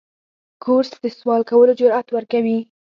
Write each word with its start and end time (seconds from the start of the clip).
کورس 0.63 0.89
د 1.03 1.05
سوال 1.19 1.41
کولو 1.49 1.73
جرأت 1.79 2.07
ورکوي. 2.11 2.59